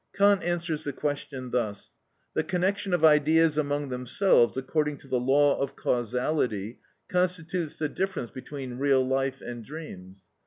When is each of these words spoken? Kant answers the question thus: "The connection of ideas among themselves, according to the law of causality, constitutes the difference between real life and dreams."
Kant 0.15 0.41
answers 0.41 0.83
the 0.83 0.93
question 0.93 1.51
thus: 1.51 1.93
"The 2.33 2.41
connection 2.43 2.91
of 2.91 3.05
ideas 3.05 3.55
among 3.55 3.89
themselves, 3.89 4.57
according 4.57 4.97
to 4.97 5.07
the 5.07 5.19
law 5.19 5.59
of 5.59 5.75
causality, 5.75 6.79
constitutes 7.07 7.77
the 7.77 7.87
difference 7.87 8.31
between 8.31 8.79
real 8.79 9.05
life 9.07 9.41
and 9.41 9.63
dreams." 9.63 10.23